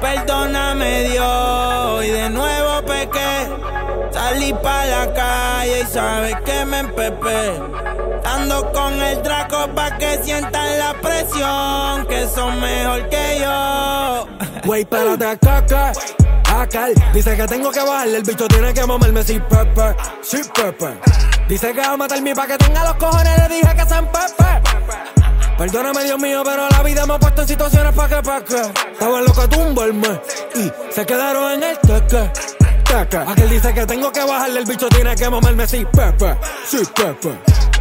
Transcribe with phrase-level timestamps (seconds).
[0.00, 3.48] Perdóname Dios y de nuevo pequé.
[4.12, 7.60] Salí pa' la calle y sabes que me empepé.
[8.24, 14.26] Ando con el Draco pa' que sientan la presión, que son mejor que yo.
[14.66, 15.92] Wey, espérate, caca.
[16.54, 20.98] Aquel dice que tengo que bajarle, el bicho tiene que mamarme si pepe, si pepe.
[21.48, 24.06] Dice que va a matar mi pa' que tenga los cojones, le dije que sean
[24.06, 24.46] pepe.
[25.58, 28.60] Perdóname, Dios mío, pero la vida me ha puesto en situaciones pa' que, pa' que.
[28.92, 30.20] Estaba el mes
[30.54, 32.30] y se quedaron en el teque.
[32.84, 33.16] Teque.
[33.16, 37.38] Aquel dice que tengo que bajarle, el bicho tiene que mamarme si pepe, si pepe.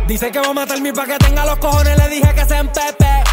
[0.07, 2.69] Dice que va a matar mi pa' que tenga los cojones, le dije que sean
[2.69, 3.23] pepe.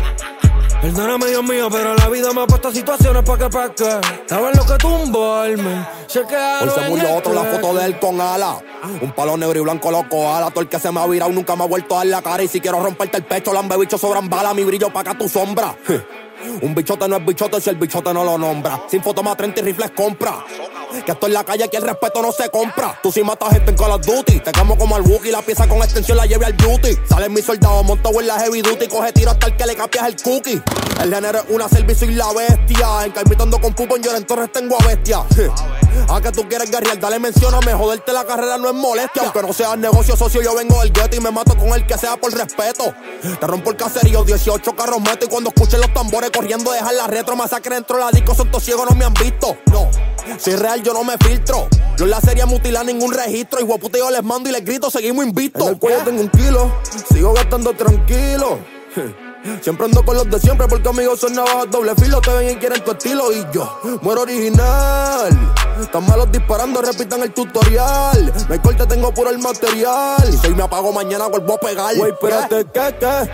[0.83, 3.85] Perdóname, Dios mío, pero la vida me ha puesto situaciones pa' que pa' que.
[3.85, 5.89] Estaba en lo que tumbo alma.
[6.09, 8.61] Se quedaron Hoy se murió otro, la foto de él con ala.
[9.01, 10.51] Un palo negro y blanco loco ala.
[10.51, 12.43] Todo el que se me ha virado nunca me ha vuelto a dar la cara.
[12.43, 14.57] Y si quiero romperte el pecho, lambe bicho sobran balas.
[14.57, 15.77] Mi brillo pa' acá tu sombra.
[16.63, 18.83] Un bichote no es bichote si el bichote no lo nombra.
[18.89, 20.45] Sin foto más 30 y rifles compra.
[21.05, 22.99] Que esto en la calle aquí el respeto no se compra.
[23.03, 24.41] Tú si matas gente en Call of Duty.
[24.41, 26.97] Te camo como al Wookiee, la pieza con extensión la lleve al beauty.
[27.09, 28.89] Sale mi soldado montado en la heavy duty.
[28.89, 30.61] Coge tiro hasta el que le capias el cookie.
[31.03, 33.05] El género es una servicio y la bestia.
[33.05, 35.25] En Carmitando con Pupón, yo en Torres tengo a bestia.
[36.09, 37.73] A que tú quieres guerrear, dale mencióname.
[37.73, 39.23] Joderte la carrera no es molestia.
[39.23, 41.97] Aunque no sea negocio socio, yo vengo del gueto y me mato con el que
[41.97, 42.95] sea por respeto.
[43.41, 45.27] Te rompo el caserío, 18 carros meto.
[45.27, 47.37] Y cuando escuchen los tambores corriendo, dejar la retro.
[47.37, 49.57] Masacre dentro de la disco, son todos ciegos, no me han visto.
[49.71, 49.89] No,
[50.39, 51.69] soy real, yo no me filtro.
[51.99, 53.61] No en la serie mutilar ningún registro.
[53.61, 55.63] Y guaputa yo les mando y les grito, seguimos invictos.
[55.63, 56.73] En el cuello tengo un kilo,
[57.13, 58.59] sigo gastando tranquilo.
[59.61, 62.21] Siempre ando con los de siempre porque amigos son navajas doble filo.
[62.21, 65.53] Te ven y quieren tu estilo y yo muero original.
[65.81, 68.33] Están malos disparando, repitan el tutorial.
[68.49, 70.23] No hay corte, tengo puro el material.
[70.41, 71.97] Si hoy me apago mañana, vuelvo a pegar.
[71.97, 73.31] Güey, espérate, ¿qué, qué?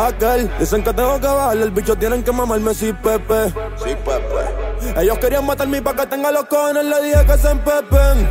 [0.00, 3.48] Aquel, dicen que tengo que bajarle, el bicho tienen que mamarme si Pepe.
[3.82, 5.00] Sí, Pepe.
[5.00, 8.30] Ellos querían matarme para que tenga los cojones, le dije que se empepen.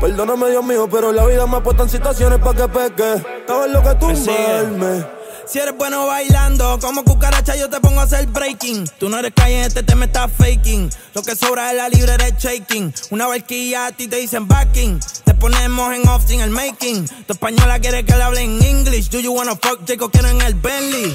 [0.00, 3.14] Perdóname, Dios mío, pero la vida me ha puesto en situaciones para que peque.
[3.40, 5.15] Estaba en lo que tú Persigue.
[5.46, 8.84] Si eres bueno bailando, como cucaracha yo te pongo a hacer breaking.
[8.98, 10.90] Tú no eres calle, este te me estás faking.
[11.14, 12.92] Lo que sobra es la libre de shaking.
[13.10, 14.98] Una barquilla a ti te dicen backing.
[15.24, 17.06] Te ponemos en off sin el making.
[17.26, 19.08] Tu española quiere que le hable en English.
[19.08, 20.10] Do you wanna fuck Jacob?
[20.10, 21.14] Quiero en el Bentley.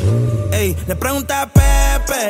[0.54, 2.30] Ey, le pregunta a Pepe.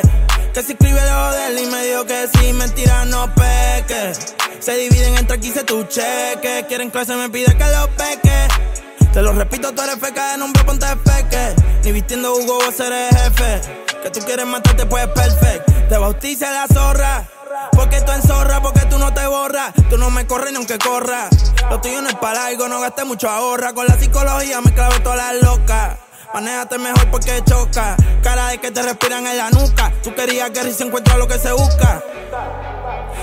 [0.52, 4.12] Que si escribe lo de él y me dijo que sí, mentira no peque.
[4.58, 6.64] Se dividen entre aquí se tu cheque.
[6.66, 8.71] Quieren clase, me pide que lo peque.
[9.12, 11.54] Te lo repito, tú eres feca de nombre, ponte feque.
[11.84, 13.60] Ni vistiendo Hugo vos eres jefe.
[14.02, 15.88] Que tú quieres matarte, pues perfect.
[15.90, 17.28] Te bautice la zorra.
[17.72, 19.74] Porque tú en zorra, porque tú no te borras.
[19.90, 21.28] Tú no me corres ni aunque corra.
[21.68, 23.74] Lo tuyo no es para algo, no gastes mucho ahorra.
[23.74, 25.98] Con la psicología me clavé todas las locas.
[26.32, 27.96] Manéjate mejor porque choca.
[28.22, 29.92] Cara de que te respiran en la nuca.
[30.02, 32.02] Tú querías que se encuentra lo que se busca.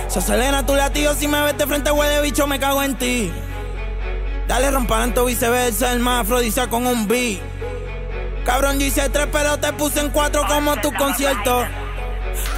[0.07, 3.33] Se acelera tu latido si me ves de frente, huele bicho, me cago en ti.
[4.49, 7.39] Dale rompanto viceversa, el más afrodisíaco con un beat.
[8.43, 11.67] Cabrón, yo hice tres, pero te puse en cuatro como tu concierto.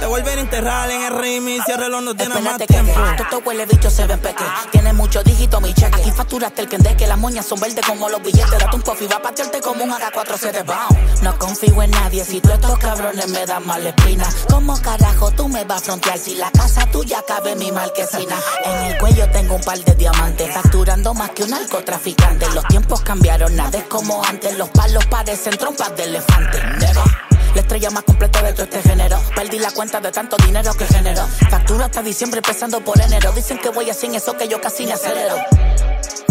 [0.00, 2.92] Te volver a enterrar en el remix, cierre el no tiene más Espérate que tiempo.
[3.16, 4.44] que esto huele bicho se ven peque.
[4.70, 6.00] Tiene mucho dígito mi cheque.
[6.00, 8.50] Aquí facturaste el que que las moñas son verdes como los billetes.
[8.50, 11.22] Date un y va a patearte como un AK-47 bound.
[11.22, 14.28] No confío en nadie si tú estos cabrones me dan mala espina.
[14.50, 18.36] ¿Cómo carajo tú me vas a frontear si la casa tuya cabe mi marquesina?
[18.64, 22.48] En el cuello tengo un par de diamantes, facturando más que un narcotraficante.
[22.50, 24.56] Los tiempos cambiaron, nada es como antes.
[24.58, 26.62] Los palos parecen trompas de elefante.
[26.78, 27.31] Never.
[27.54, 29.18] La estrella más completa de todo este género.
[29.34, 31.26] Perdí la cuenta de tanto dinero que generó.
[31.50, 33.30] Facturo hasta diciembre empezando por enero.
[33.32, 35.36] Dicen que voy así, eso que yo casi ni acelero.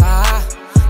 [0.02, 0.40] Ah,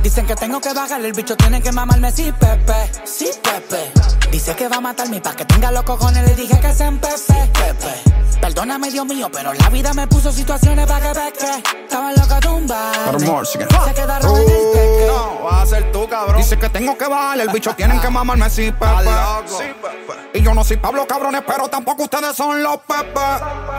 [0.03, 2.91] dicen que tengo que bajarle, el bicho tiene que mamarme, sí, Pepe.
[3.05, 3.93] Sí, Pepe.
[4.31, 7.19] Dice que va a matarme pa' que tenga los cojones, le dije que se empepe.
[7.19, 8.13] Sí, Pepe.
[8.41, 11.63] Perdóname, Dios mío, pero la vida me puso situaciones pa' que peque.
[11.83, 12.93] Estaba en loca tumba.
[13.85, 14.62] Se quedaron en el
[15.43, 16.37] vas a ser tú, cabrón.
[16.37, 19.11] Dice que tengo que bajarle, el bicho tienen que mamarme, sí, Pepe.
[20.35, 23.21] Y yo no soy Pablo, cabrones, pero tampoco ustedes son los Pepe.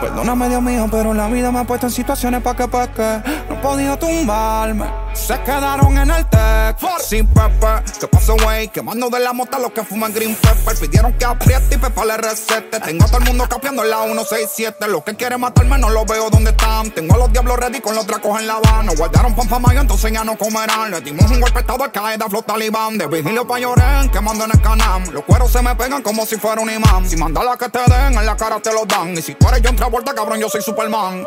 [0.00, 3.22] Perdóname, Dios mío, pero la vida me ha puesto en situaciones pa' que peque.
[3.43, 4.84] No podía tumbarme.
[5.14, 7.82] Se quedaron en el tech, sin Pepe.
[7.98, 8.68] ¿Qué pasó, güey?
[8.68, 10.76] Quemando de la mota los que fuman green pepper.
[10.78, 12.78] Pidieron que apriete y Pepa le recete.
[12.80, 14.86] Tengo a todo el mundo capeando en la 167.
[14.88, 16.90] Los que quieren matarme no los veo donde están.
[16.90, 18.84] Tengo a los diablos ready con los tracos en la van.
[18.84, 20.90] Nos guardaron pan mayo, entonces ya no comerán.
[20.90, 22.98] Le dimos un golpe estado al caída, flot talibán.
[22.98, 25.04] De vigilio pa' llorar, quemando en el canam.
[25.10, 27.08] Los cueros se me pegan como si fuera un imán.
[27.08, 29.16] Si manda la que te den, en la cara te lo dan.
[29.16, 31.24] Y si tú eres John Travolta, cabrón, yo soy Superman.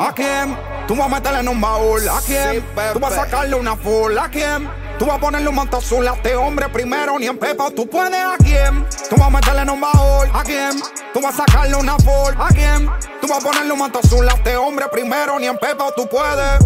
[0.00, 0.75] ¿A quién?
[0.86, 2.08] Tú vas a meterle en un baúl.
[2.08, 2.64] ¿A quién?
[2.92, 4.16] Tú vas a sacarle una full.
[4.16, 4.70] ¿A quién?
[4.98, 7.70] Tú vas a ponerle un manto azul a este hombre primero, ni en pepa.
[7.70, 8.86] Tú puedes a quién.
[9.10, 10.80] Tú vas a meterle en un baúl a quién.
[11.12, 12.88] Tú vas a sacarle una Ford a quién.
[13.20, 15.92] Tú vas a ponerle un manto azul a este hombre primero, ni en pepa.
[15.96, 16.64] Tú puedes.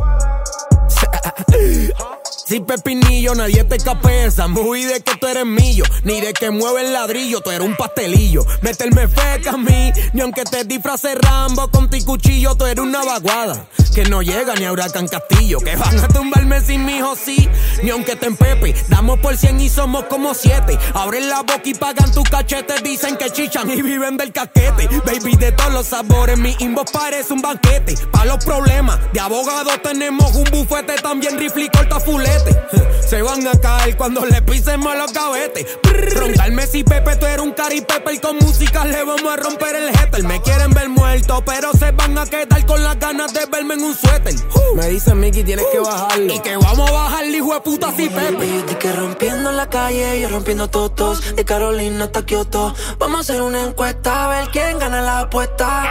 [2.50, 4.48] Si pepinillo, nadie te capeza.
[4.48, 7.76] Muy de que tú eres mío, ni de que mueve el ladrillo, tú eres un
[7.76, 8.44] pastelillo.
[8.60, 13.04] Meterme feca a mí, ni aunque te disfrace Rambo con tu cuchillo, tú eres una
[13.04, 13.66] vaguada.
[13.94, 17.48] Que no llega ni a Huracán Castillo, que van a tumbarme sin mi hijo, sí.
[17.82, 20.78] Ni aunque te empepe, damos por cien y somos como siete.
[20.94, 24.88] Abren la boca y pagan tu cachete, dicen que chichan y viven del caquete.
[25.04, 27.94] Baby, de todos los sabores, mi inbox parece un banquete.
[28.12, 32.79] Pa' los problemas, de abogados tenemos un bufete, también rifle y corta fulete.
[33.10, 35.66] Se van a caer cuando le pisemos los gavetes.
[36.14, 39.90] Roncarme si Pepe, tú eres un cari y con música le vamos a romper el
[39.98, 40.22] jeter.
[40.22, 43.82] Me quieren ver muerto, pero se van a quedar con las ganas de verme en
[43.82, 44.36] un suéter.
[44.76, 46.32] Me dicen Mickey, tienes que bajarlo.
[46.32, 48.46] Y que vamos a bajarle, hijo de puta, si Pepe.
[48.46, 51.34] Y que rompiendo en la calle, yo rompiendo totos.
[51.34, 52.76] De Carolina hasta Kioto.
[53.00, 55.90] Vamos a hacer una encuesta a ver quién gana la apuesta.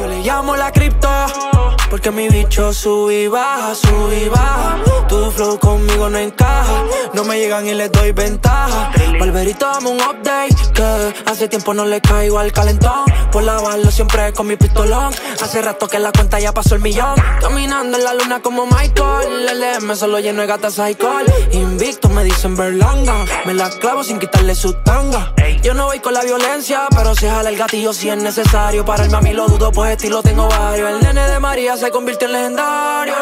[0.00, 1.10] Yo le llamo la cripto.
[1.90, 4.78] Porque mi bicho sube y baja, sube y baja.
[5.08, 6.18] Tu flow conmigo no
[7.14, 8.90] No me llegan y les doy ventaja.
[9.18, 10.54] Valverito, dame un update.
[10.74, 13.04] Que hace tiempo no le caigo al calentón.
[13.32, 15.12] Por lavarlo siempre con mi pistolón.
[15.42, 17.14] Hace rato que la cuenta ya pasó el millón.
[17.40, 19.48] Caminando en la luna como Michael.
[19.48, 21.24] El LM solo lleno de gatas alcohol.
[21.52, 23.24] Invicto me dicen Berlanga.
[23.44, 25.32] Me la clavo sin quitarle su tanga.
[25.62, 28.84] Yo no voy con la violencia, pero se jala el gatillo si es necesario.
[28.84, 30.90] Para el mami lo dudo, pues estilo tengo varios.
[30.90, 33.14] El nene de María se convirtió en legendario.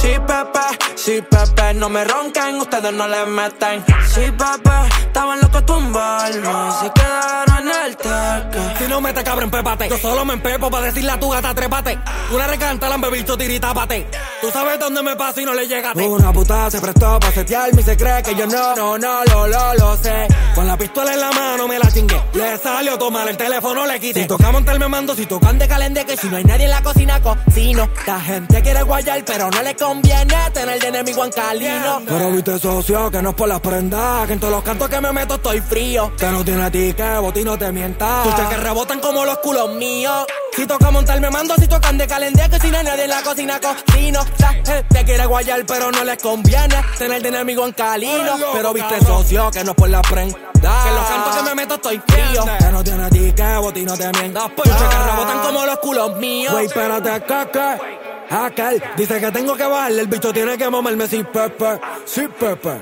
[0.00, 3.84] Sí, Pepe, sí, Pepe, no me ronquen, ustedes no le meten.
[4.06, 6.38] Sí, Pepe, estaban locos tumbarme,
[6.80, 8.78] se quedaron en el teque.
[8.78, 9.88] Si no me te cabrón, pépate.
[9.88, 11.98] Yo solo me empepo para decirle a tu gata, trépate.
[12.30, 14.06] Una recanta, la bicho, tiritápate.
[14.40, 16.06] Tú sabes dónde me paso y no le llegaste.
[16.06, 19.46] Una puta se prestó para setearme y se cree que yo no, no, no, lo,
[19.48, 20.28] lo, lo sé.
[20.54, 22.22] Con la pistola en la mano me la chingué.
[22.34, 24.22] Le salió tomar el teléfono, le quité.
[24.22, 26.70] Si toca montar me mando, si tocan de calende, que si no hay nadie en
[26.70, 27.88] la cocina, cocino.
[28.06, 32.02] La gente quiere guayar, pero no le conviene tener de enemigo en calino.
[32.06, 35.00] Pero viste, socio, que no es por las prendas, que en todos los cantos que
[35.00, 36.12] me meto estoy frío.
[36.16, 38.24] Que no tiene ti, que boti no te mientas.
[38.24, 40.26] Tú que rebotan como los culos míos.
[40.54, 43.10] Si toca montar me mando, si tocan de calendar, que si no hay nadie en
[43.10, 44.20] la cocina, cocino.
[44.38, 48.32] La gente quiere guayar, pero no les conviene tener de enemigo en calino.
[48.52, 50.38] Pero viste, socio, que no es por las prendas.
[50.60, 52.44] Que en los cantos que me meto estoy frío.
[52.58, 54.50] Que no tiene ti, que boti no te mientas.
[54.54, 56.52] Pues que rebotan como los culos míos.
[56.52, 57.97] Wey, espérate, que
[58.30, 62.80] Aquel dice que tengo que bajarle, el bicho tiene que mamarme sin pepe, sin pepe.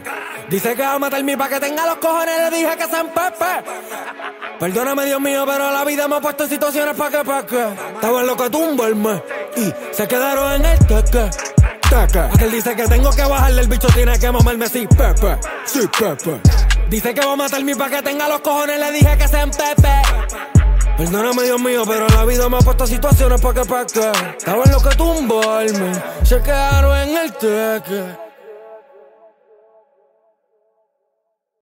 [0.49, 3.71] Dice que va a matarme para que tenga los cojones, le dije que sean pepe.
[4.59, 7.67] Perdóname, Dios mío, pero la vida me ha puesto en situaciones para que, pa' que.
[7.95, 9.23] Estaba en lo que tumbarme
[9.57, 11.31] y se quedaron en el teque.
[11.91, 12.19] Teque.
[12.19, 16.41] Aquel dice que tengo que bajarle, el bicho tiene que mamarme sin pepe, sin pepe.
[16.89, 20.56] Dice que va a matarme para que tenga los cojones, le dije que sean pepe.
[20.97, 24.13] Perdóname, Dios mío, pero la vida me ha puesto situaciones pa' que pa' que.
[24.39, 28.26] Estaba en lo que tumbarme, se quedaron en el teque.